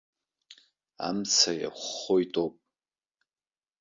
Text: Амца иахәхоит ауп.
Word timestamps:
Амца 1.07 1.51
иахәхоит 1.61 2.33
ауп. 2.43 2.55